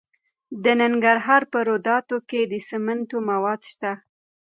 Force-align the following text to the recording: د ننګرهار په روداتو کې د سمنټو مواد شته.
د 0.63 0.65
ننګرهار 0.81 1.43
په 1.51 1.59
روداتو 1.69 2.17
کې 2.29 2.41
د 2.51 2.53
سمنټو 2.67 3.17
مواد 3.29 3.59
شته. 3.69 3.91